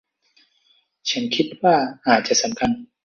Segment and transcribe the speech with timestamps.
[1.09, 1.75] ฉันคิดว่า
[2.07, 2.69] อาจจะสำคัญ